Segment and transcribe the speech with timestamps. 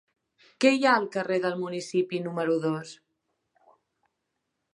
[0.63, 2.97] Què hi ha al carrer del Municipi número dos?